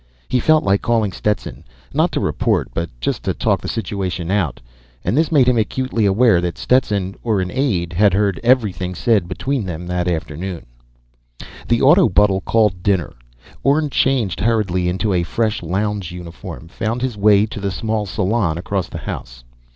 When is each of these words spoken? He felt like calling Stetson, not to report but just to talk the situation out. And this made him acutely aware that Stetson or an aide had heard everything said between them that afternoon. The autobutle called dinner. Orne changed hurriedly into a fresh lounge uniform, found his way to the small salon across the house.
He 0.29 0.39
felt 0.39 0.63
like 0.63 0.81
calling 0.81 1.11
Stetson, 1.11 1.63
not 1.93 2.11
to 2.13 2.19
report 2.19 2.69
but 2.73 2.89
just 2.99 3.21
to 3.21 3.35
talk 3.35 3.61
the 3.61 3.67
situation 3.67 4.31
out. 4.31 4.59
And 5.05 5.15
this 5.15 5.31
made 5.31 5.47
him 5.47 5.59
acutely 5.59 6.07
aware 6.07 6.41
that 6.41 6.57
Stetson 6.57 7.13
or 7.21 7.39
an 7.39 7.51
aide 7.51 7.93
had 7.93 8.15
heard 8.15 8.39
everything 8.43 8.95
said 8.95 9.27
between 9.27 9.63
them 9.63 9.85
that 9.85 10.07
afternoon. 10.07 10.65
The 11.67 11.81
autobutle 11.81 12.43
called 12.45 12.81
dinner. 12.81 13.13
Orne 13.61 13.91
changed 13.91 14.39
hurriedly 14.39 14.89
into 14.89 15.13
a 15.13 15.21
fresh 15.21 15.61
lounge 15.61 16.11
uniform, 16.11 16.67
found 16.67 17.03
his 17.03 17.15
way 17.15 17.45
to 17.45 17.59
the 17.59 17.69
small 17.69 18.07
salon 18.07 18.57
across 18.57 18.89
the 18.89 18.97
house. 18.97 19.43